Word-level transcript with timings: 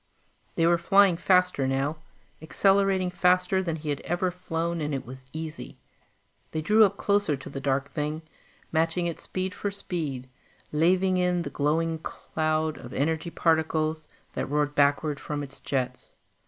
They 0.55 0.65
were 0.65 0.79
flying 0.79 1.15
faster 1.15 1.67
now, 1.67 1.97
accelerating 2.41 3.11
faster 3.11 3.61
than 3.61 3.75
he 3.75 3.89
had 3.89 3.99
ever 4.01 4.31
flown, 4.31 4.81
and 4.81 4.95
it 4.95 5.05
was 5.05 5.25
easy. 5.31 5.77
They 6.49 6.61
drew 6.61 6.83
up 6.85 6.97
closer 6.97 7.37
to 7.37 7.49
the 7.51 7.59
dark 7.59 7.91
thing, 7.91 8.23
matching 8.71 9.05
it 9.05 9.19
speed 9.19 9.53
for 9.53 9.69
speed, 9.69 10.27
laving 10.71 11.17
in 11.17 11.43
the 11.43 11.51
glowing 11.51 11.99
cloud 11.99 12.79
of 12.79 12.93
energy 12.93 13.29
particles 13.29 14.07
that 14.33 14.47
roared 14.49 14.73
backward 14.73 15.19
from 15.19 15.43
its 15.43 15.59
jets. 15.59 16.09